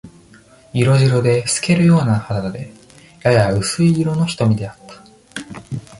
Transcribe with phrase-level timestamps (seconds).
[0.73, 2.73] 色白で、透けるような肌で、
[3.21, 4.95] やや薄い色の瞳であった。